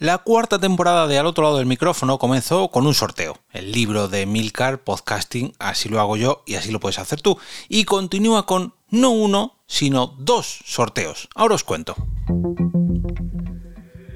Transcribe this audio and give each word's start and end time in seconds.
La 0.00 0.16
cuarta 0.16 0.58
temporada 0.58 1.06
de 1.06 1.18
Al 1.18 1.26
otro 1.26 1.44
lado 1.44 1.58
del 1.58 1.66
micrófono 1.66 2.16
comenzó 2.16 2.68
con 2.68 2.86
un 2.86 2.94
sorteo, 2.94 3.36
el 3.52 3.70
libro 3.70 4.08
de 4.08 4.24
Milcar 4.24 4.82
Podcasting, 4.82 5.52
así 5.58 5.90
lo 5.90 6.00
hago 6.00 6.16
yo 6.16 6.42
y 6.46 6.54
así 6.54 6.72
lo 6.72 6.80
puedes 6.80 6.98
hacer 6.98 7.20
tú, 7.20 7.38
y 7.68 7.84
continúa 7.84 8.46
con 8.46 8.72
no 8.88 9.10
uno, 9.10 9.58
sino 9.66 10.06
dos 10.06 10.62
sorteos. 10.64 11.28
Ahora 11.34 11.56
os 11.56 11.64
cuento. 11.64 11.96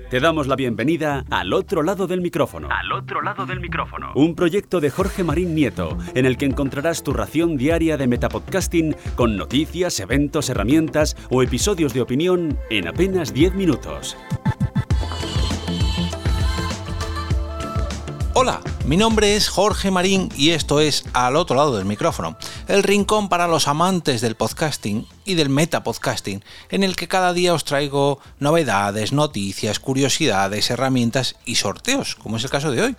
Te 0.08 0.20
damos 0.20 0.46
la 0.46 0.56
bienvenida 0.56 1.26
al 1.28 1.52
otro 1.52 1.82
lado 1.82 2.06
del 2.06 2.22
micrófono. 2.22 2.68
Al 2.70 2.90
otro 2.92 3.20
lado 3.20 3.44
del 3.44 3.60
micrófono. 3.60 4.12
Un 4.14 4.34
proyecto 4.34 4.80
de 4.80 4.88
Jorge 4.88 5.22
Marín 5.22 5.54
Nieto, 5.54 5.98
en 6.14 6.24
el 6.24 6.38
que 6.38 6.46
encontrarás 6.46 7.02
tu 7.02 7.12
ración 7.12 7.58
diaria 7.58 7.98
de 7.98 8.06
metapodcasting 8.06 8.96
con 9.16 9.36
noticias, 9.36 10.00
eventos, 10.00 10.48
herramientas 10.48 11.14
o 11.30 11.42
episodios 11.42 11.92
de 11.92 12.00
opinión 12.00 12.58
en 12.70 12.88
apenas 12.88 13.34
10 13.34 13.54
minutos. 13.54 14.16
Hola, 18.36 18.60
mi 18.84 18.96
nombre 18.96 19.36
es 19.36 19.48
Jorge 19.48 19.92
Marín 19.92 20.28
y 20.36 20.50
esto 20.50 20.80
es 20.80 21.04
Al 21.12 21.36
otro 21.36 21.54
lado 21.54 21.76
del 21.76 21.84
micrófono, 21.84 22.36
el 22.66 22.82
rincón 22.82 23.28
para 23.28 23.46
los 23.46 23.68
amantes 23.68 24.20
del 24.20 24.34
podcasting 24.34 25.06
y 25.24 25.34
del 25.34 25.50
metapodcasting, 25.50 26.42
en 26.70 26.82
el 26.82 26.96
que 26.96 27.06
cada 27.06 27.32
día 27.32 27.54
os 27.54 27.64
traigo 27.64 28.18
novedades, 28.40 29.12
noticias, 29.12 29.78
curiosidades, 29.78 30.68
herramientas 30.68 31.36
y 31.44 31.54
sorteos, 31.54 32.16
como 32.16 32.38
es 32.38 32.42
el 32.42 32.50
caso 32.50 32.72
de 32.72 32.82
hoy. 32.82 32.96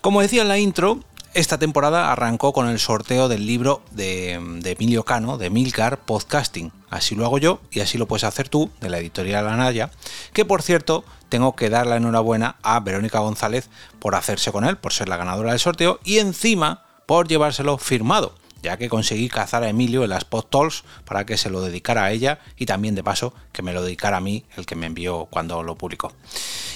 Como 0.00 0.22
decía 0.22 0.42
en 0.42 0.48
la 0.48 0.58
intro, 0.58 1.04
esta 1.34 1.58
temporada 1.58 2.10
arrancó 2.10 2.52
con 2.52 2.68
el 2.68 2.78
sorteo 2.78 3.28
del 3.28 3.46
libro 3.46 3.82
de, 3.90 4.32
Emilio 4.32 5.04
Cano, 5.04 5.38
de 5.38 5.50
Milcar 5.50 6.00
Podcasting. 6.00 6.72
Así 6.90 7.14
lo 7.14 7.24
hago 7.24 7.38
yo 7.38 7.60
y 7.70 7.80
así 7.80 7.98
lo 7.98 8.06
puedes 8.06 8.24
hacer 8.24 8.48
tú, 8.48 8.70
de 8.80 8.88
la 8.88 8.98
editorial 8.98 9.48
Anaya, 9.48 9.90
que 10.32 10.44
por 10.44 10.62
cierto 10.62 11.04
tengo 11.28 11.54
que 11.54 11.70
dar 11.70 11.86
la 11.86 11.96
enhorabuena 11.96 12.56
a 12.62 12.80
Verónica 12.80 13.18
González 13.18 13.68
por 13.98 14.14
hacerse 14.14 14.52
con 14.52 14.64
él, 14.64 14.78
por 14.78 14.92
ser 14.92 15.08
la 15.08 15.16
ganadora 15.16 15.50
del 15.50 15.60
sorteo 15.60 16.00
y 16.04 16.18
encima 16.18 16.84
por 17.06 17.28
llevárselo 17.28 17.78
firmado 17.78 18.34
ya 18.62 18.76
que 18.76 18.88
conseguí 18.88 19.28
cazar 19.28 19.62
a 19.62 19.68
Emilio 19.68 20.04
en 20.04 20.10
las 20.10 20.24
PodTalks 20.24 20.84
para 21.04 21.24
que 21.24 21.36
se 21.36 21.50
lo 21.50 21.60
dedicara 21.60 22.04
a 22.04 22.10
ella 22.10 22.40
y 22.56 22.66
también 22.66 22.94
de 22.94 23.04
paso 23.04 23.32
que 23.52 23.62
me 23.62 23.72
lo 23.72 23.82
dedicara 23.82 24.16
a 24.16 24.20
mí, 24.20 24.44
el 24.56 24.66
que 24.66 24.74
me 24.74 24.86
envió 24.86 25.26
cuando 25.30 25.62
lo 25.62 25.76
publicó. 25.76 26.12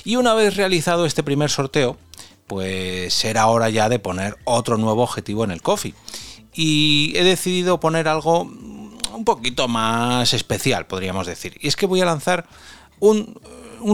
Y 0.05 0.17
una 0.17 0.35
vez 0.35 0.57
realizado 0.57 1.07
este 1.07 1.23
primer 1.23 1.51
sorteo, 1.51 1.97
pues 2.47 3.25
era 3.25 3.47
hora 3.47 3.71
ya 3.71 3.89
de 3.89 3.99
poner 3.99 4.37
otro 4.45 4.77
nuevo 4.77 5.03
objetivo 5.03 5.45
en 5.45 5.51
el 5.51 5.63
coffee. 5.63 5.95
Y 6.55 7.13
he 7.17 7.25
decidido 7.25 7.81
poner 7.81 8.09
algo 8.09 8.43
un 8.43 9.25
poquito 9.25 9.69
más 9.69 10.35
especial, 10.35 10.87
podríamos 10.87 11.27
decir. 11.27 11.57
Y 11.61 11.69
es 11.69 11.77
que 11.77 11.87
voy 11.87 12.01
a 12.01 12.07
lanzar 12.07 12.47
un, 13.01 13.39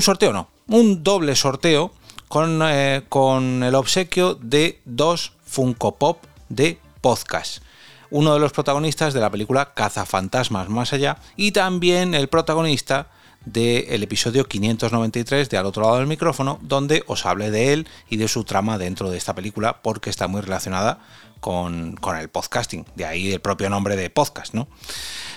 sorteo, 0.00 0.32
no, 0.32 0.48
un 0.66 1.02
doble 1.02 1.36
sorteo 1.36 1.92
con, 2.28 2.60
eh, 2.62 3.02
con 3.08 3.62
el 3.62 3.74
obsequio 3.74 4.34
de 4.34 4.80
dos 4.84 5.32
Funko 5.44 5.96
Pop 5.96 6.24
de 6.48 6.78
podcast 7.00 7.62
uno 8.10 8.34
de 8.34 8.40
los 8.40 8.52
protagonistas 8.52 9.14
de 9.14 9.20
la 9.20 9.30
película 9.30 9.72
Cazafantasmas 9.74 10.68
Más 10.68 10.92
Allá 10.92 11.18
y 11.36 11.52
también 11.52 12.14
el 12.14 12.28
protagonista 12.28 13.08
del 13.44 14.02
episodio 14.02 14.46
593 14.46 15.48
de 15.48 15.56
Al 15.56 15.66
otro 15.66 15.82
lado 15.82 15.98
del 15.98 16.06
micrófono, 16.06 16.58
donde 16.62 17.02
os 17.06 17.26
hablé 17.26 17.50
de 17.50 17.72
él 17.72 17.88
y 18.08 18.16
de 18.16 18.28
su 18.28 18.44
trama 18.44 18.78
dentro 18.78 19.10
de 19.10 19.18
esta 19.18 19.34
película, 19.34 19.82
porque 19.82 20.10
está 20.10 20.28
muy 20.28 20.40
relacionada 20.40 21.00
con, 21.40 21.98
el 22.18 22.28
podcasting, 22.28 22.84
de 22.94 23.04
ahí 23.04 23.32
el 23.32 23.40
propio 23.40 23.70
nombre 23.70 23.96
de 23.96 24.10
podcast, 24.10 24.54
¿no? 24.54 24.68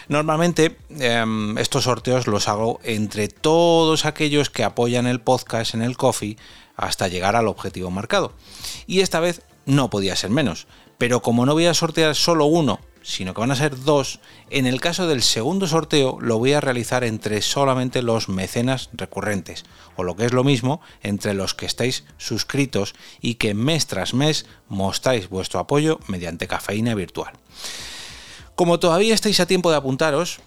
Normalmente 0.07 0.77
em, 0.99 1.57
estos 1.57 1.85
sorteos 1.85 2.27
los 2.27 2.47
hago 2.47 2.79
entre 2.83 3.27
todos 3.27 4.05
aquellos 4.05 4.49
que 4.49 4.63
apoyan 4.63 5.07
el 5.07 5.21
podcast 5.21 5.73
en 5.73 5.81
el 5.81 5.95
coffee 5.95 6.37
hasta 6.75 7.07
llegar 7.07 7.35
al 7.35 7.47
objetivo 7.47 7.91
marcado. 7.91 8.33
Y 8.87 9.01
esta 9.01 9.19
vez 9.19 9.41
no 9.65 9.89
podía 9.89 10.15
ser 10.15 10.31
menos. 10.31 10.67
Pero 10.97 11.21
como 11.21 11.45
no 11.45 11.53
voy 11.53 11.65
a 11.65 11.73
sortear 11.73 12.15
solo 12.15 12.45
uno, 12.45 12.79
sino 13.03 13.33
que 13.33 13.41
van 13.41 13.51
a 13.51 13.55
ser 13.55 13.83
dos, 13.83 14.19
en 14.49 14.65
el 14.65 14.79
caso 14.79 15.07
del 15.07 15.21
segundo 15.21 15.67
sorteo 15.67 16.17
lo 16.21 16.37
voy 16.37 16.53
a 16.53 16.61
realizar 16.61 17.03
entre 17.03 17.41
solamente 17.41 18.01
los 18.01 18.29
mecenas 18.29 18.89
recurrentes, 18.93 19.65
o 19.95 20.03
lo 20.03 20.15
que 20.15 20.25
es 20.25 20.33
lo 20.33 20.43
mismo, 20.43 20.81
entre 21.01 21.33
los 21.33 21.53
que 21.53 21.65
estáis 21.65 22.03
suscritos 22.17 22.93
y 23.19 23.35
que 23.35 23.53
mes 23.53 23.87
tras 23.87 24.13
mes 24.13 24.45
mostráis 24.67 25.29
vuestro 25.29 25.59
apoyo 25.59 25.99
mediante 26.07 26.47
cafeína 26.47 26.95
virtual. 26.95 27.33
Como 28.55 28.79
todavía 28.79 29.13
estáis 29.13 29.39
a 29.39 29.47
tiempo 29.47 29.71
de 29.71 29.77
apuntaros, 29.77 30.39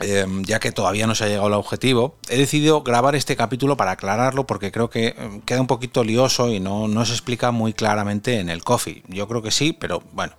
em, 0.00 0.44
ya 0.44 0.60
que 0.60 0.72
todavía 0.72 1.06
no 1.06 1.14
se 1.14 1.24
ha 1.24 1.28
llegado 1.28 1.46
al 1.46 1.54
objetivo, 1.54 2.16
he 2.28 2.38
decidido 2.38 2.82
grabar 2.82 3.14
este 3.14 3.36
capítulo 3.36 3.76
para 3.76 3.92
aclararlo 3.92 4.46
porque 4.46 4.72
creo 4.72 4.88
que 4.88 5.14
em, 5.18 5.40
queda 5.42 5.60
un 5.60 5.66
poquito 5.66 6.04
lioso 6.04 6.50
y 6.50 6.60
no, 6.60 6.88
no 6.88 7.04
se 7.04 7.12
explica 7.12 7.50
muy 7.50 7.72
claramente 7.74 8.40
en 8.40 8.48
el 8.48 8.64
coffee. 8.64 9.02
Yo 9.08 9.28
creo 9.28 9.42
que 9.42 9.50
sí, 9.50 9.72
pero 9.72 10.02
bueno, 10.12 10.34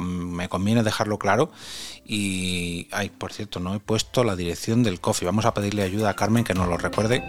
me 0.00 0.48
conviene 0.48 0.82
dejarlo 0.82 1.18
claro. 1.18 1.52
Y, 2.04 2.88
ay, 2.90 3.10
por 3.10 3.32
cierto, 3.32 3.60
no 3.60 3.74
he 3.74 3.80
puesto 3.80 4.24
la 4.24 4.34
dirección 4.36 4.82
del 4.82 5.00
coffee. 5.00 5.26
Vamos 5.26 5.44
a 5.44 5.52
pedirle 5.54 5.82
ayuda 5.82 6.10
a 6.10 6.16
Carmen 6.16 6.44
que 6.44 6.54
nos 6.54 6.68
lo 6.68 6.78
recuerde. 6.78 7.22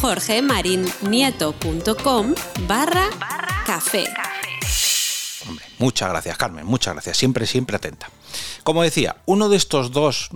jorgemarinieto.com 0.00 2.34
barra 2.66 3.10
café. 3.66 4.06
Hombre, 5.46 5.64
muchas 5.78 6.08
gracias, 6.10 6.36
Carmen, 6.36 6.66
muchas 6.66 6.94
gracias. 6.94 7.16
Siempre, 7.16 7.46
siempre 7.46 7.76
atenta. 7.76 8.10
Como 8.64 8.82
decía, 8.82 9.16
uno 9.26 9.48
de 9.48 9.56
estos 9.56 9.92
dos 9.92 10.30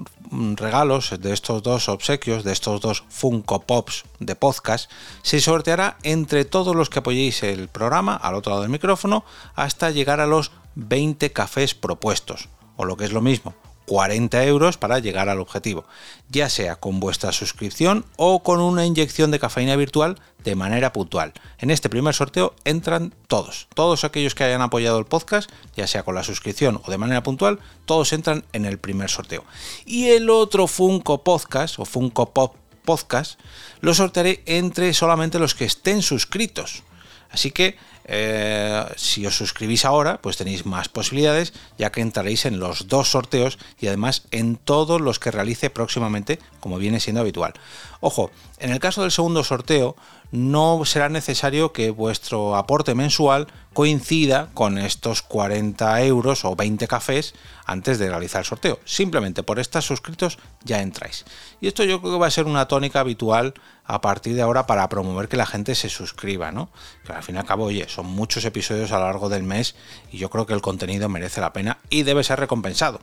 regalos, 0.57 1.15
de 1.21 1.33
estos 1.33 1.63
dos 1.63 1.89
obsequios, 1.89 2.45
de 2.45 2.53
estos 2.53 2.81
dos 2.81 3.05
Funko 3.09 3.61
Pops 3.61 4.05
de 4.19 4.35
podcast, 4.35 4.91
se 5.23 5.41
sorteará 5.41 5.99
entre 6.03 6.45
todos 6.45 6.75
los 6.75 6.89
que 6.89 7.01
apoyéis 7.01 7.43
el 7.43 7.69
programa 7.69 8.17
al 8.17 8.35
otro 8.35 8.51
lado 8.51 8.63
del 8.63 8.71
micrófono 8.71 9.25
hasta 9.55 9.91
llegar 9.91 10.21
a 10.21 10.27
los 10.27 10.53
20 10.75 11.33
cafés 11.33 11.75
propuestos, 11.75 12.49
o 12.77 12.85
lo 12.85 12.97
que 12.97 13.05
es 13.05 13.13
lo 13.13 13.21
mismo, 13.21 13.55
40 13.87 14.45
euros 14.45 14.79
para 14.79 14.99
llegar 14.99 15.29
al 15.29 15.41
objetivo, 15.41 15.85
ya 16.29 16.49
sea 16.49 16.77
con 16.77 17.01
vuestra 17.01 17.33
suscripción 17.33 18.05
o 18.17 18.43
con 18.43 18.61
una 18.61 18.87
inyección 18.87 19.31
de 19.31 19.39
cafeína 19.39 19.77
virtual 19.77 20.21
de 20.45 20.55
manera 20.55 20.93
puntual. 20.93 21.33
En 21.59 21.71
este 21.71 21.89
primer 21.89 22.15
sorteo 22.15 22.55
entran 22.65 23.15
todos, 23.27 23.69
todos 23.75 24.05
aquellos 24.05 24.35
que 24.35 24.45
hayan 24.45 24.63
apoyado 24.63 24.99
el 24.99 25.05
podcast, 25.05 25.51
ya 25.77 25.87
sea 25.87 26.05
con 26.05 26.15
la 26.15 26.25
suscripción 26.25 26.81
o 26.85 26.91
de 26.91 26.99
manera 26.99 27.23
puntual, 27.23 27.59
todos 27.85 28.13
entran 28.13 28.45
en 28.53 28.65
el 28.65 28.79
primer 28.79 29.11
sorteo. 29.11 29.45
Y 29.85 30.09
el 30.09 30.31
otro 30.31 30.67
Funko 30.67 31.23
Podcast 31.23 31.79
o 31.79 31.85
Funko 31.85 32.33
Pop 32.33 32.57
Podcast 32.85 33.39
lo 33.81 33.95
sortearé 33.95 34.43
entre 34.47 34.93
solamente 34.95 35.39
los 35.39 35.55
que 35.55 35.65
estén 35.65 36.03
suscritos. 36.03 36.83
Así 37.31 37.51
que 37.51 37.77
eh, 38.05 38.85
si 38.97 39.27
os 39.27 39.37
suscribís 39.37 39.85
ahora, 39.85 40.21
pues 40.21 40.37
tenéis 40.37 40.67
más 40.67 40.89
posibilidades, 40.89 41.53
ya 41.79 41.93
que 41.93 42.01
entraréis 42.01 42.47
en 42.47 42.59
los 42.59 42.89
dos 42.89 43.11
sorteos 43.11 43.59
y 43.81 43.87
además 43.87 44.23
en 44.31 44.57
todos 44.57 45.01
los 45.01 45.19
que 45.19 45.31
realice 45.31 45.71
próximamente, 45.71 46.39
como 46.61 46.79
viene 46.79 47.01
siendo 47.01 47.21
habitual. 47.21 47.55
Ojo, 48.01 48.31
en 48.59 48.73
el 48.73 48.81
caso 48.81 49.03
del 49.03 49.13
segundo 49.13 49.45
sorteo, 49.45 49.97
no 50.33 50.85
será 50.85 51.09
necesario 51.11 51.73
que 51.73 51.91
vuestro 51.91 52.57
aporte 52.57 52.95
mensual 52.95 53.47
coincida 53.75 54.49
con 54.55 54.79
estos 54.79 55.23
40 55.23 56.03
euros 56.03 56.45
o 56.45 56.57
20 56.57 56.89
cafés 56.89 57.35
antes 57.67 57.99
de 57.99 58.09
realizar 58.09 58.41
el 58.41 58.47
sorteo. 58.47 58.81
Simplemente 58.85 59.43
por 59.43 59.59
estar 59.59 59.83
suscritos 59.83 60.39
ya 60.65 60.81
entráis. 60.81 61.25
Y 61.61 61.69
esto 61.69 61.85
yo 61.85 62.01
creo 62.01 62.15
que 62.15 62.19
va 62.19 62.27
a 62.27 62.31
ser 62.31 62.47
una 62.47 62.67
tónica 62.67 63.01
habitual 63.01 63.55
a 63.85 64.01
partir 64.01 64.35
de 64.35 64.43
ahora 64.43 64.67
para 64.67 64.89
promover 64.89 65.29
que 65.29 65.37
la 65.37 65.47
gente 65.47 65.75
se 65.75 65.89
suscriba, 65.89 66.51
¿no? 66.51 66.71
Que 67.05 67.13
al 67.13 67.23
fin 67.23 67.35
y 67.35 67.39
al 67.39 67.45
cabo, 67.45 67.65
oye, 67.65 67.89
son 67.93 68.07
muchos 68.07 68.45
episodios 68.45 68.93
a 68.93 68.99
lo 68.99 69.05
largo 69.05 69.29
del 69.29 69.43
mes 69.43 69.75
y 70.11 70.19
yo 70.19 70.31
creo 70.31 70.47
que 70.47 70.55
el 70.55 70.61
contenido 70.63 71.09
merece 71.09 71.41
la 71.41 71.53
pena 71.53 71.79
y 71.91 72.03
debe 72.03 72.25
ser 72.25 72.41
recompensado. 72.41 73.01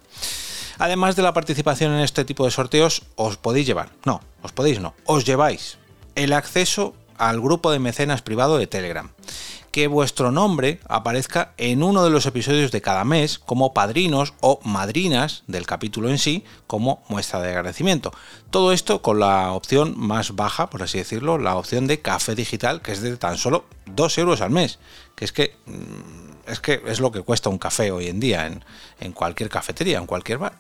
Además 0.78 1.16
de 1.16 1.24
la 1.24 1.34
participación 1.34 1.94
en 1.94 2.00
este 2.00 2.26
tipo 2.26 2.46
de 2.46 2.52
sorteos, 2.52 3.04
os 3.16 3.38
podéis 3.38 3.68
llevar, 3.68 3.90
no, 4.06 4.22
os 4.42 4.52
podéis 4.52 4.80
no, 4.80 4.96
os 5.06 5.26
lleváis 5.26 5.78
el 6.16 6.34
acceso 6.34 6.96
al 7.18 7.42
grupo 7.42 7.72
de 7.72 7.80
mecenas 7.80 8.22
privado 8.22 8.58
de 8.58 8.68
Telegram. 8.68 9.12
Que 9.72 9.88
vuestro 9.88 10.32
nombre 10.32 10.80
aparezca 10.88 11.54
en 11.58 11.84
uno 11.84 12.04
de 12.04 12.10
los 12.10 12.26
episodios 12.26 12.72
de 12.72 12.82
cada 12.82 13.04
mes 13.06 13.40
como 13.40 13.74
padrinos 13.74 14.34
o 14.42 14.60
madrinas 14.64 15.44
del 15.48 15.66
capítulo 15.66 16.10
en 16.10 16.18
sí 16.18 16.44
como 16.68 17.04
muestra 17.08 17.42
de 17.42 17.50
agradecimiento. 17.50 18.12
Todo 18.50 18.72
esto 18.72 19.02
con 19.02 19.20
la 19.20 19.52
opción 19.52 19.94
más 19.98 20.36
baja, 20.36 20.70
por 20.70 20.82
así 20.84 20.98
decirlo, 20.98 21.38
la 21.38 21.56
opción 21.56 21.88
de 21.88 22.02
café 22.02 22.36
digital, 22.36 22.82
que 22.82 22.92
es 22.92 23.02
de 23.02 23.16
tan 23.18 23.38
solo 23.38 23.66
2 23.86 24.18
euros 24.18 24.42
al 24.42 24.50
mes. 24.50 24.80
Que 25.16 25.26
es 25.26 25.32
que 25.32 25.56
mm, 25.66 26.50
es, 26.52 26.60
que 26.60 26.82
es 26.88 27.00
lo 27.00 27.12
que 27.12 27.22
cuesta 27.22 27.50
un 27.50 27.58
café 27.60 27.92
hoy 27.92 28.08
en 28.08 28.20
día 28.20 28.48
en, 28.48 28.64
en 29.00 29.12
cualquier 29.12 29.50
cafetería, 29.50 30.00
en 30.00 30.06
cualquier 30.06 30.40
bar. 30.40 30.54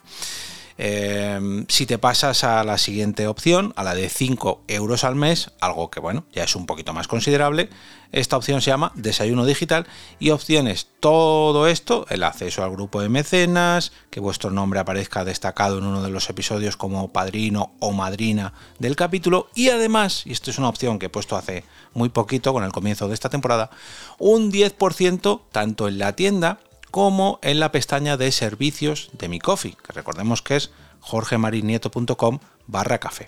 Em, 0.81 1.65
si 1.67 1.85
te 1.85 1.97
pasas 1.97 2.45
a 2.45 2.63
la 2.63 2.77
siguiente 2.77 3.27
opción, 3.27 3.73
a 3.75 3.83
la 3.83 3.95
de 3.95 4.07
5 4.07 4.61
euros 4.69 5.03
al 5.03 5.13
mes, 5.13 5.51
algo 5.59 5.91
que 5.91 5.99
bueno, 5.99 6.23
ya 6.31 6.45
es 6.45 6.55
un 6.55 6.65
poquito 6.65 6.93
más 6.93 7.09
considerable, 7.09 7.69
esta 8.13 8.37
opción 8.37 8.61
se 8.61 8.71
llama 8.71 8.93
Desayuno 8.95 9.45
Digital 9.45 9.87
y 10.19 10.29
opciones 10.29 10.87
todo 11.01 11.67
esto, 11.67 12.05
el 12.09 12.23
acceso 12.23 12.63
al 12.63 12.71
grupo 12.71 13.01
de 13.01 13.09
mecenas, 13.09 13.91
que 14.09 14.21
vuestro 14.21 14.51
nombre 14.51 14.79
aparezca 14.79 15.25
destacado 15.25 15.79
en 15.79 15.83
uno 15.83 16.01
de 16.01 16.11
los 16.11 16.29
episodios 16.29 16.77
como 16.77 17.11
padrino 17.11 17.73
o 17.79 17.91
madrina 17.91 18.53
del 18.79 18.95
capítulo 18.95 19.49
y 19.55 19.71
además, 19.71 20.25
y 20.25 20.31
esto 20.31 20.49
es 20.49 20.59
una 20.59 20.69
opción 20.69 20.97
que 20.97 21.07
he 21.07 21.09
puesto 21.09 21.35
hace 21.35 21.65
muy 21.93 22.07
poquito 22.07 22.53
con 22.53 22.63
el 22.63 22.71
comienzo 22.71 23.09
de 23.09 23.15
esta 23.15 23.27
temporada, 23.27 23.69
un 24.17 24.49
10% 24.49 25.41
tanto 25.51 25.89
en 25.89 25.99
la 25.99 26.15
tienda 26.15 26.59
como 26.91 27.39
en 27.41 27.59
la 27.59 27.71
pestaña 27.71 28.17
de 28.17 28.31
servicios 28.31 29.09
de 29.13 29.27
mi 29.27 29.39
coffee, 29.39 29.75
que 29.83 29.93
recordemos 29.93 30.41
que 30.41 30.55
es 30.55 30.71
jorgemarinieto.com 30.99 32.39
barra 32.67 32.99
café. 32.99 33.27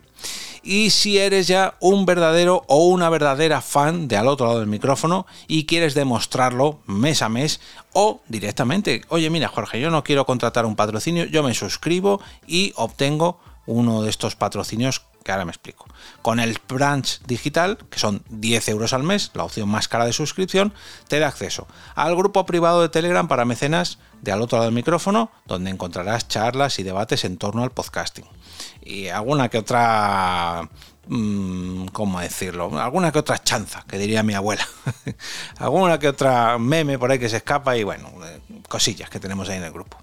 Y 0.64 0.92
si 0.92 1.18
eres 1.18 1.48
ya 1.48 1.76
un 1.80 2.06
verdadero 2.06 2.64
o 2.68 2.86
una 2.88 3.10
verdadera 3.10 3.62
fan 3.62 4.08
de 4.08 4.18
al 4.18 4.28
otro 4.28 4.46
lado 4.46 4.60
del 4.60 4.68
micrófono 4.68 5.26
y 5.48 5.66
quieres 5.66 5.96
demostrarlo 5.96 6.80
mes 6.86 7.24
a 7.24 7.30
mes 7.30 7.60
o 7.94 8.22
directamente, 8.28 9.02
oye 9.10 9.30
mira 9.32 9.48
Jorge, 9.48 9.80
yo 9.80 9.90
no 9.90 10.04
quiero 10.04 10.26
contratar 10.26 10.68
un 10.68 10.76
patrocinio, 10.76 11.26
yo 11.26 11.42
me 11.42 11.56
suscribo 11.56 12.22
y 12.46 12.74
obtengo 12.76 13.40
uno 13.66 14.04
de 14.04 14.10
estos 14.12 14.36
patrocinios 14.36 15.02
que 15.24 15.32
ahora 15.32 15.46
me 15.46 15.52
explico. 15.52 15.86
Con 16.22 16.40
el 16.40 16.58
branch 16.68 17.22
digital, 17.26 17.78
que 17.90 18.00
son 18.00 18.24
10 18.30 18.70
euros 18.70 18.94
al 18.94 19.04
mes, 19.04 19.32
la 19.34 19.44
opción 19.44 19.70
más 19.70 19.88
cara 19.88 20.06
de 20.06 20.14
suscripción, 20.14 20.74
te 21.08 21.20
da 21.20 21.28
acceso 21.28 21.68
al 21.96 22.16
grupo 22.16 22.46
privado 22.46 22.82
de 22.82 22.90
Telegram 22.90 23.28
para 23.28 23.46
mecenas 23.46 24.00
de 24.22 24.32
al 24.32 24.42
otro 24.42 24.58
lado 24.58 24.66
del 24.66 24.76
micrófono, 24.76 25.32
donde 25.46 25.70
encontrarás 25.72 26.28
charlas 26.28 26.80
y 26.80 26.84
debates 26.84 27.26
en 27.26 27.38
torno 27.38 27.64
al 27.64 27.72
podcasting. 27.72 28.26
Y 28.82 29.08
alguna 29.08 29.50
que 29.50 29.58
otra... 29.58 30.70
Mm, 31.08 31.88
¿Cómo 31.88 32.20
decirlo? 32.20 32.80
Alguna 32.80 33.12
que 33.12 33.20
otra 33.20 33.44
chanza, 33.44 33.84
que 33.88 33.98
diría 33.98 34.22
mi 34.22 34.36
abuela. 34.36 34.68
alguna 35.58 35.98
que 35.98 36.08
otra 36.08 36.58
meme 36.60 37.00
por 37.00 37.12
ahí 37.12 37.20
que 37.20 37.30
se 37.30 37.38
escapa 37.38 37.76
y 37.76 37.84
bueno, 37.84 38.12
eh, 38.24 38.40
cosillas 38.70 39.10
que 39.10 39.20
tenemos 39.20 39.50
ahí 39.50 39.58
en 39.58 39.64
el 39.64 39.72
grupo. 39.72 39.98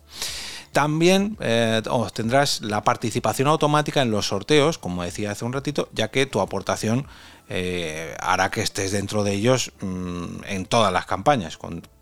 También 0.79 1.37
eh, 1.41 1.83
tendrás 2.15 2.61
la 2.61 2.85
participación 2.85 3.49
automática 3.49 4.01
en 4.01 4.13
los 4.13 4.29
sorteos, 4.29 4.79
como 4.79 5.03
decía 5.03 5.33
hace 5.33 5.45
un 5.45 5.53
ratito, 5.53 5.89
ya 5.93 6.13
que 6.13 6.25
tu 6.27 6.41
aportación 6.41 7.05
eh, 7.49 8.15
hará 8.21 8.53
que 8.53 8.63
estés 8.63 8.93
dentro 8.93 9.25
de 9.25 9.33
ellos 9.33 9.73
mm, 9.81 10.45
en 10.47 10.67
todas 10.67 10.93
las 10.93 11.05
campañas. 11.05 11.59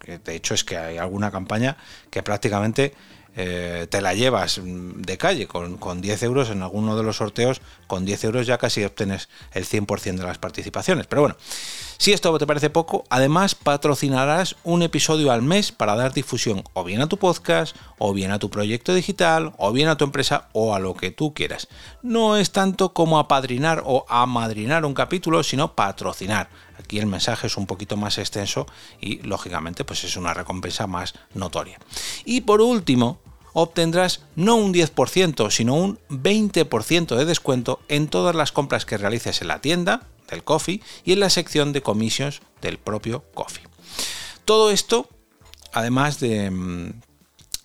de 0.06 0.34
hecho, 0.34 0.52
es 0.52 0.62
que 0.62 0.76
hay 0.76 0.98
alguna 0.98 1.30
campaña 1.30 1.78
que 2.10 2.22
prácticamente 2.22 2.92
eh, 3.34 3.86
te 3.88 4.02
la 4.02 4.12
llevas 4.12 4.58
mm, 4.58 5.00
de 5.00 5.16
calle 5.16 5.46
con, 5.46 5.78
con, 5.78 6.02
10 6.02 6.22
euros 6.24 6.50
en 6.50 6.60
alguno 6.60 6.98
de 6.98 7.02
los 7.02 7.16
sorteos, 7.16 7.62
con 7.86 8.04
10 8.04 8.24
euros 8.24 8.46
ya 8.46 8.58
casi 8.58 8.84
obtienes 8.84 9.30
el 9.52 9.64
100% 9.64 10.16
de 10.16 10.22
las 10.22 10.36
participaciones. 10.36 11.06
Pero 11.06 11.22
bueno, 11.22 11.36
si 11.98 12.12
esto 12.12 12.36
te 12.38 12.46
parece 12.46 12.70
poco, 12.70 13.04
además 13.08 13.54
patrocinarás 13.54 14.56
un 14.64 14.82
episodio 14.82 15.32
al 15.32 15.42
mes 15.42 15.72
para 15.72 15.96
dar 15.96 16.12
difusión 16.12 16.62
o 16.74 16.84
bien 16.84 17.00
a 17.00 17.08
tu 17.08 17.16
podcast, 17.16 17.76
o 17.98 18.12
bien 18.12 18.30
a 18.30 18.38
tu 18.38 18.50
proyecto 18.50 18.94
digital, 18.94 19.54
o 19.56 19.72
bien 19.72 19.88
a 19.88 19.96
tu 19.96 20.04
empresa 20.04 20.48
o 20.52 20.74
a 20.74 20.78
lo 20.78 20.94
que 20.94 21.10
tú 21.10 21.32
quieras. 21.32 21.68
No 22.02 22.36
es 22.36 22.52
tanto 22.52 22.92
como 22.92 23.18
apadrinar 23.18 23.82
o 23.86 24.04
amadrinar 24.08 24.84
un 24.84 24.94
capítulo, 24.94 25.42
sino 25.42 25.74
patrocinar. 25.74 26.48
Aquí 26.78 26.98
el 26.98 27.06
mensaje 27.06 27.46
es 27.46 27.56
un 27.56 27.66
poquito 27.66 27.96
más 27.96 28.18
extenso 28.18 28.66
y 29.00 29.22
lógicamente 29.22 29.84
pues 29.84 30.04
es 30.04 30.16
una 30.16 30.34
recompensa 30.34 30.86
más 30.86 31.14
notoria. 31.34 31.78
Y 32.24 32.42
por 32.42 32.60
último, 32.60 33.18
obtendrás 33.58 34.20
no 34.34 34.56
un 34.56 34.74
10%, 34.74 35.50
sino 35.50 35.74
un 35.74 35.98
20% 36.10 37.16
de 37.16 37.24
descuento 37.24 37.80
en 37.88 38.06
todas 38.08 38.36
las 38.36 38.52
compras 38.52 38.84
que 38.84 38.98
realices 38.98 39.40
en 39.40 39.48
la 39.48 39.62
tienda, 39.62 40.02
del 40.28 40.44
coffee 40.44 40.82
y 41.04 41.12
en 41.12 41.20
la 41.20 41.30
sección 41.30 41.72
de 41.72 41.80
comisiones 41.80 42.40
del 42.60 42.76
propio 42.76 43.24
coffee. 43.32 43.64
Todo 44.44 44.70
esto, 44.70 45.08
además 45.72 46.20
de 46.20 46.50
mm, 46.50 47.00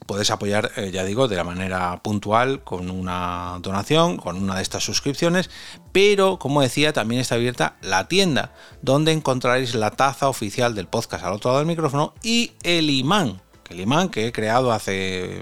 puedes 0.05 0.31
apoyar, 0.31 0.71
eh, 0.77 0.91
ya 0.93 1.03
digo, 1.03 1.27
de 1.27 1.35
la 1.35 1.43
manera 1.43 2.01
puntual 2.01 2.63
con 2.63 2.89
una 2.89 3.57
donación, 3.61 4.15
con 4.15 4.37
una 4.37 4.55
de 4.55 4.61
estas 4.61 4.85
suscripciones, 4.85 5.49
pero 5.91 6.39
como 6.39 6.61
decía, 6.61 6.93
también 6.93 7.19
está 7.19 7.35
abierta 7.35 7.75
la 7.81 8.07
tienda, 8.07 8.53
donde 8.81 9.11
encontraréis 9.11 9.75
la 9.75 9.91
taza 9.91 10.29
oficial 10.29 10.73
del 10.73 10.87
podcast 10.87 11.25
al 11.25 11.33
otro 11.33 11.49
lado 11.49 11.59
del 11.59 11.67
micrófono 11.67 12.13
y 12.23 12.53
el 12.63 12.89
imán, 12.89 13.41
el 13.69 13.81
imán 13.81 14.07
que 14.07 14.27
he 14.27 14.31
creado 14.31 14.71
hace 14.71 15.41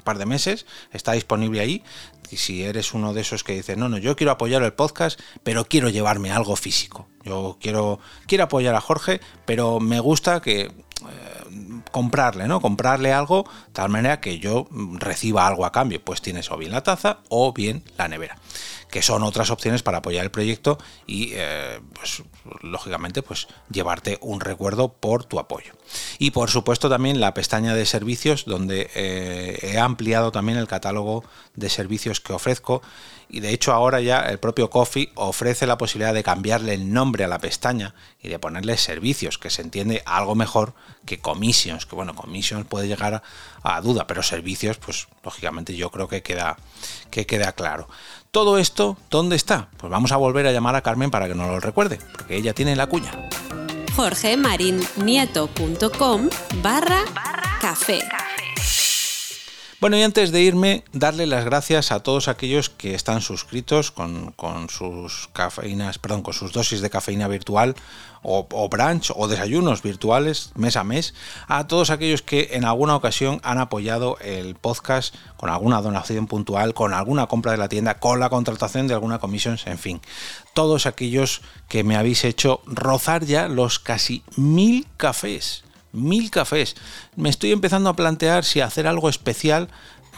par 0.00 0.18
de 0.18 0.26
meses, 0.26 0.66
está 0.92 1.12
disponible 1.12 1.60
ahí 1.60 1.82
y 2.30 2.36
si 2.36 2.62
eres 2.62 2.94
uno 2.94 3.12
de 3.12 3.22
esos 3.22 3.42
que 3.44 3.54
dice, 3.54 3.76
no, 3.76 3.88
no, 3.88 3.98
yo 3.98 4.16
quiero 4.16 4.30
apoyar 4.30 4.62
el 4.62 4.72
podcast, 4.72 5.20
pero 5.42 5.64
quiero 5.64 5.88
llevarme 5.88 6.30
algo 6.30 6.56
físico. 6.56 7.08
Yo 7.24 7.58
quiero, 7.60 7.98
quiero 8.26 8.44
apoyar 8.44 8.74
a 8.74 8.80
Jorge, 8.80 9.20
pero 9.44 9.80
me 9.80 10.00
gusta 10.00 10.40
que 10.40 10.70
comprarle, 11.90 12.46
¿no? 12.46 12.60
Comprarle 12.60 13.12
algo 13.12 13.48
tal 13.72 13.90
manera 13.90 14.20
que 14.20 14.38
yo 14.38 14.68
reciba 14.70 15.46
algo 15.46 15.64
a 15.64 15.72
cambio. 15.72 16.02
Pues 16.02 16.22
tienes 16.22 16.50
o 16.50 16.56
bien 16.56 16.72
la 16.72 16.82
taza 16.82 17.18
o 17.28 17.52
bien 17.52 17.82
la 17.96 18.08
nevera 18.08 18.36
que 18.90 19.02
son 19.02 19.22
otras 19.22 19.50
opciones 19.50 19.82
para 19.82 19.98
apoyar 19.98 20.24
el 20.24 20.30
proyecto 20.30 20.78
y, 21.06 21.30
eh, 21.34 21.80
pues, 21.94 22.22
lógicamente, 22.62 23.22
pues 23.22 23.46
llevarte 23.70 24.18
un 24.20 24.40
recuerdo 24.40 24.92
por 24.92 25.24
tu 25.24 25.38
apoyo. 25.38 25.72
Y 26.18 26.32
por 26.32 26.50
supuesto 26.50 26.88
también 26.88 27.20
la 27.20 27.34
pestaña 27.34 27.74
de 27.74 27.86
servicios, 27.86 28.44
donde 28.44 28.90
eh, 28.94 29.58
he 29.62 29.78
ampliado 29.78 30.32
también 30.32 30.58
el 30.58 30.66
catálogo 30.66 31.24
de 31.54 31.70
servicios 31.70 32.20
que 32.20 32.32
ofrezco. 32.32 32.82
Y 33.30 33.40
de 33.40 33.52
hecho 33.52 33.72
ahora 33.72 34.00
ya 34.00 34.20
el 34.20 34.38
propio 34.38 34.70
Coffee 34.70 35.10
ofrece 35.14 35.66
la 35.66 35.78
posibilidad 35.78 36.12
de 36.12 36.22
cambiarle 36.22 36.74
el 36.74 36.92
nombre 36.92 37.24
a 37.24 37.28
la 37.28 37.38
pestaña 37.38 37.94
y 38.22 38.28
de 38.28 38.38
ponerle 38.38 38.76
servicios, 38.76 39.38
que 39.38 39.48
se 39.50 39.62
entiende 39.62 40.02
algo 40.04 40.34
mejor 40.34 40.74
que 41.06 41.20
commissions, 41.20 41.86
que 41.86 41.94
bueno, 41.94 42.14
commissions 42.14 42.66
puede 42.66 42.88
llegar 42.88 43.22
a, 43.62 43.80
duda, 43.80 44.06
pero 44.06 44.22
servicios, 44.22 44.76
pues 44.78 45.08
lógicamente 45.24 45.74
yo 45.76 45.90
creo 45.90 46.08
que 46.08 46.22
queda, 46.22 46.58
que 47.10 47.24
queda 47.26 47.52
claro. 47.52 47.88
Todo 48.30 48.58
esto, 48.58 48.96
¿dónde 49.10 49.36
está? 49.36 49.68
Pues 49.76 49.90
vamos 49.90 50.12
a 50.12 50.16
volver 50.16 50.46
a 50.46 50.52
llamar 50.52 50.76
a 50.76 50.82
Carmen 50.82 51.10
para 51.10 51.28
que 51.28 51.34
nos 51.34 51.48
lo 51.48 51.60
recuerde, 51.60 51.98
porque 52.12 52.36
ella 52.36 52.54
tiene 52.54 52.76
la 52.76 52.86
cuña. 52.86 53.12
jorgemarinieto.com 53.96 56.30
barra 56.62 57.04
café. 57.60 58.00
Bueno, 59.80 59.96
y 59.96 60.02
antes 60.02 60.30
de 60.30 60.42
irme, 60.42 60.84
darle 60.92 61.26
las 61.26 61.46
gracias 61.46 61.90
a 61.90 62.00
todos 62.00 62.28
aquellos 62.28 62.68
que 62.68 62.94
están 62.94 63.22
suscritos 63.22 63.90
con, 63.90 64.34
sus 64.68 65.30
cafeínas, 65.32 65.98
perdón, 65.98 66.20
con 66.20 66.34
sus 66.34 66.52
dosis 66.52 66.82
de 66.82 66.90
cafeína 66.90 67.28
virtual 67.28 67.74
o, 68.22 68.46
o 68.52 68.68
brunch 68.68 69.10
o 69.16 69.26
desayunos 69.26 69.80
virtuales 69.80 70.52
mes 70.54 70.76
a 70.76 70.84
mes, 70.84 71.14
a 71.48 71.66
todos 71.66 71.88
aquellos 71.88 72.20
que 72.20 72.50
en 72.52 72.66
alguna 72.66 72.94
ocasión 72.94 73.40
han 73.42 73.56
apoyado 73.56 74.18
el 74.20 74.54
podcast 74.54 75.14
con 75.38 75.48
alguna 75.48 75.80
donación 75.80 76.26
puntual, 76.26 76.74
con 76.74 76.92
alguna 76.92 77.26
compra 77.26 77.52
de 77.52 77.58
la 77.58 77.70
tienda, 77.70 78.00
con 78.00 78.20
la 78.20 78.28
contratación 78.28 78.86
de 78.86 78.92
alguna 78.92 79.18
comisión, 79.18 79.58
en 79.64 79.78
fin, 79.78 80.02
todos 80.52 80.84
aquellos 80.84 81.40
que 81.68 81.84
me 81.84 81.96
habéis 81.96 82.24
hecho 82.24 82.60
rozar 82.66 83.24
ya 83.24 83.48
los 83.48 83.78
casi 83.78 84.24
mil 84.36 84.86
cafés 84.98 85.64
mil 85.92 86.30
cafés. 86.30 86.76
Me 87.16 87.30
estoy 87.30 87.52
empezando 87.52 87.90
a 87.90 87.96
plantear 87.96 88.44
si 88.44 88.60
hacer 88.60 88.86
algo 88.86 89.08
especial. 89.08 89.68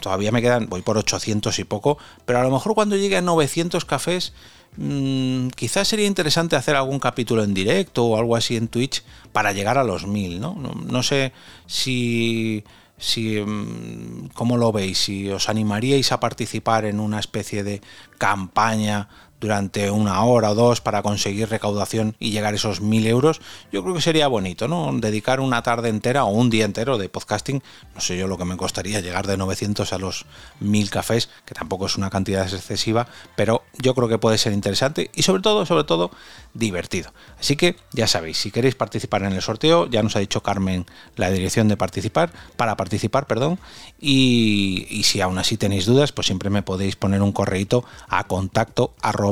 Todavía 0.01 0.33
me 0.33 0.43
quedan, 0.43 0.69
voy 0.69 0.83
por 0.83 0.99
800 0.99 1.59
y 1.59 1.65
poco, 1.65 1.99
pero 2.25 2.41
a 2.41 2.43
lo 2.43 2.51
mejor 2.51 2.75
cuando 2.75 2.97
llegue 2.97 3.17
a 3.17 3.23
900 3.23 3.85
cafés, 3.85 4.33
mmm, 4.77 5.49
quizás 5.49 5.89
sería 5.89 6.07
interesante 6.07 6.57
hacer 6.57 6.75
algún 6.75 6.99
capítulo 6.99 7.45
en 7.45 7.55
directo 7.55 8.05
o 8.05 8.19
algo 8.19 8.37
así 8.37 8.57
en 8.57 8.69
Twitch 8.69 9.05
para 9.33 9.53
llegar 9.53 9.79
a 9.79 9.85
los 9.85 10.07
mil, 10.07 10.41
¿no? 10.41 10.55
No, 10.55 10.75
no 10.75 11.03
sé 11.03 11.33
si 11.67 12.65
si 13.03 13.41
mm, 13.41 14.29
cómo 14.33 14.57
lo 14.57 14.71
veis, 14.71 14.99
si 14.99 15.29
os 15.29 15.49
animaríais 15.49 16.13
a 16.13 16.21
participar 16.21 16.85
en 16.85 17.01
una 17.01 17.19
especie 17.19 17.65
de 17.65 17.83
campaña 18.17 19.09
durante 19.43 19.91
una 19.91 20.23
hora 20.23 20.53
o 20.53 20.55
dos 20.55 20.81
para 20.81 21.03
conseguir 21.03 21.51
recaudación 21.51 22.15
y 22.21 22.31
llegar 22.31 22.55
a 22.55 22.57
esos 22.57 22.81
mil 22.81 23.09
euros, 23.09 23.41
yo 23.73 23.83
creo 23.83 23.93
que 23.93 24.01
sería 24.01 24.29
bonito, 24.29 24.69
¿no? 24.69 24.93
Dedicar 24.95 25.41
una 25.41 25.65
tarde 25.65 25.89
entera 25.89 26.25
o 26.25 26.31
un 26.31 26.49
día 26.49 26.65
entero 26.65 26.97
de 26.97 27.09
podcasting, 27.09 27.61
no 27.93 28.01
sé 28.01 28.17
yo 28.17 28.29
lo 28.29 28.39
que 28.39 28.45
me 28.45 28.57
costaría 28.57 29.01
llegar 29.01 29.27
de 29.27 29.37
900 29.37 29.93
a 29.93 29.99
los 29.99 30.27
mil 30.61 30.91
cafés, 30.91 31.29
que 31.45 31.55
tampoco 31.55 31.87
es 31.87 31.97
una 31.97 32.09
cantidad 32.09 32.45
excesiva, 32.45 33.09
pero 33.35 33.65
yo 33.79 33.97
creo 33.97 34.07
que 34.07 34.19
puede 34.19 34.39
ser 34.39 34.53
interesante 34.53 35.11
y 35.13 35.25
sobre 35.25 35.43
todo, 35.43 35.67
sobre 35.67 35.83
todo, 35.83 36.13
divertido. 36.55 37.13
Así 37.41 37.57
que 37.57 37.75
ya 37.91 38.07
sabéis, 38.07 38.39
si 38.39 38.53
queréis 38.53 38.77
participar 38.77 39.25
en 39.25 39.33
el 39.33 39.43
sorteo, 39.43 39.89
ya 39.91 40.05
nos 40.05 40.15
ha 40.15 40.21
dicho 40.21 40.45
Carmen 40.45 40.87
la 41.17 41.31
dirección 41.31 41.67
de 41.67 41.77
participar, 41.77 42.31
para 42.57 42.77
participar, 42.77 43.27
perdón, 43.27 43.59
y, 44.01 45.03
si 45.03 45.21
aún 45.21 45.39
así 45.39 45.57
tenéis 45.57 45.87
dudas, 45.87 46.13
pues 46.13 46.27
siempre 46.29 46.49
me 46.49 46.63
podéis 46.63 46.95
poner 46.95 47.23
un 47.23 47.33
correíto 47.33 47.85
a 48.09 48.25
contacto 48.25 48.95
arroba, 49.03 49.32